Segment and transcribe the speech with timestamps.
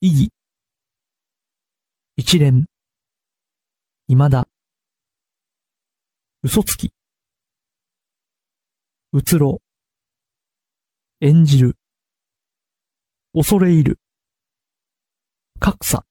[0.00, 0.32] 意義。
[2.16, 2.66] 一連。
[4.06, 4.46] 未だ。
[6.44, 6.92] 嘘つき。
[9.10, 9.60] うつろ。
[11.20, 11.76] 演じる。
[13.32, 14.00] 恐れ入る。
[15.58, 16.04] 格差。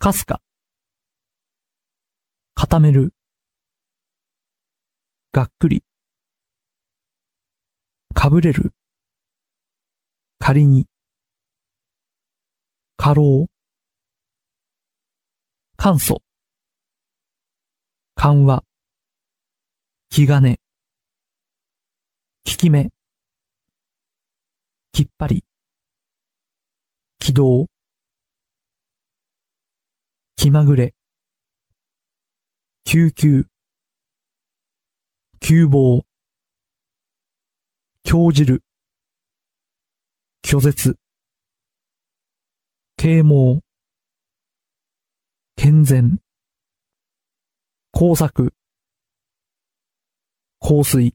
[0.00, 0.42] かすか。
[2.56, 3.14] 固める。
[5.30, 5.84] がっくり。
[8.12, 8.74] かぶれる。
[10.40, 10.88] 仮に。
[13.02, 13.48] 過労？
[15.78, 16.22] 簡素？
[18.14, 18.62] 緩和？
[20.10, 20.60] 気兼ね？
[22.44, 22.90] 効き目？
[24.92, 25.46] きっぱり？
[27.18, 27.68] 軌道？
[30.36, 30.94] 気まぐれ？
[32.84, 33.46] 救急？
[35.40, 36.04] 急防。
[38.04, 38.62] 興じる。
[40.42, 40.98] 拒絶？
[43.02, 43.62] 啓蒙。
[45.56, 46.20] 健全。
[47.92, 48.52] 工作。
[50.58, 51.14] 香水。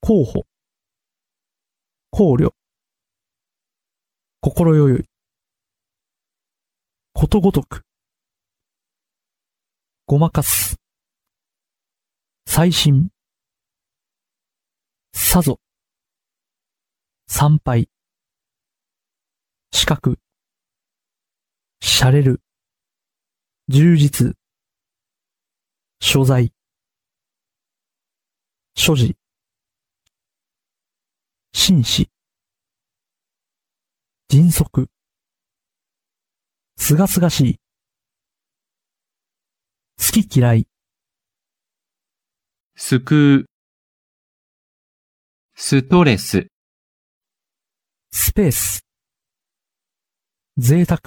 [0.00, 0.46] 候補。
[2.08, 2.54] 考慮。
[4.40, 5.04] 心よい。
[7.12, 7.84] ことごとく。
[10.06, 10.76] ごまかす。
[12.46, 13.10] 最新。
[15.12, 15.60] さぞ。
[17.26, 17.90] 参拝。
[19.88, 20.18] 資格。
[21.80, 22.42] しゃれる。
[23.68, 24.36] 充実。
[25.98, 26.52] 所在。
[28.74, 29.16] 所持。
[31.54, 32.10] 紳士。
[34.28, 34.90] 迅速。
[36.76, 37.60] すがすがしい。
[39.96, 40.68] 好き嫌い。
[42.76, 43.46] 救う。
[45.54, 46.48] ストレス。
[48.12, 48.87] スペース。
[50.60, 50.98] 贅沢。